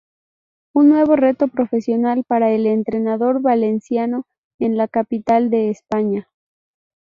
Un 0.73 0.89
nuevo 0.89 1.15
reto 1.15 1.47
profesional 1.47 2.23
para 2.23 2.49
el 2.49 2.65
entrenador 2.65 3.39
valenciano 3.39 4.25
en 4.57 4.75
la 4.75 4.87
capital 4.87 5.51
de 5.51 5.69
España. 5.69 6.27